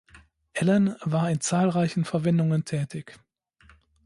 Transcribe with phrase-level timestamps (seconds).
[0.57, 3.19] Allen war in zahlreichen Verwendungen tätig.